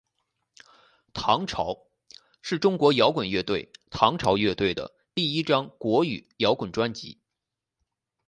[1.13, 1.85] 唐朝
[2.41, 7.21] 是中国摇滚乐队唐朝乐队的第一张国语摇滚专辑。